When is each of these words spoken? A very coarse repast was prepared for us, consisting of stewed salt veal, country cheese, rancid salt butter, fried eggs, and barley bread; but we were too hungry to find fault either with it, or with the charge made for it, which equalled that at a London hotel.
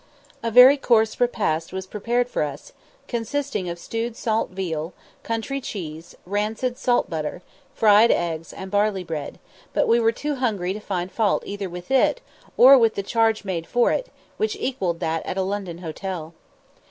A 0.41 0.49
very 0.49 0.77
coarse 0.77 1.19
repast 1.19 1.71
was 1.71 1.85
prepared 1.85 2.27
for 2.27 2.41
us, 2.41 2.73
consisting 3.07 3.69
of 3.69 3.77
stewed 3.77 4.17
salt 4.17 4.49
veal, 4.49 4.93
country 5.21 5.61
cheese, 5.61 6.15
rancid 6.25 6.75
salt 6.79 7.07
butter, 7.07 7.43
fried 7.75 8.09
eggs, 8.09 8.51
and 8.51 8.71
barley 8.71 9.03
bread; 9.03 9.37
but 9.73 9.87
we 9.87 9.99
were 9.99 10.11
too 10.11 10.33
hungry 10.37 10.73
to 10.73 10.79
find 10.79 11.11
fault 11.11 11.43
either 11.45 11.69
with 11.69 11.91
it, 11.91 12.19
or 12.57 12.79
with 12.79 12.95
the 12.95 13.03
charge 13.03 13.45
made 13.45 13.67
for 13.67 13.91
it, 13.91 14.07
which 14.37 14.55
equalled 14.59 15.01
that 15.01 15.23
at 15.23 15.37
a 15.37 15.43
London 15.43 15.77
hotel. 15.85 16.33